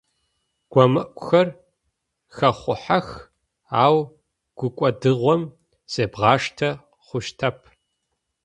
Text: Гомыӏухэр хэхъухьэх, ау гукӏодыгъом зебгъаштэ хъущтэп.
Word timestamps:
Гомыӏухэр 0.71 1.47
хэхъухьэх, 2.35 3.07
ау 3.83 3.97
гукӏодыгъом 4.57 5.41
зебгъаштэ 5.93 6.69
хъущтэп. 7.05 7.57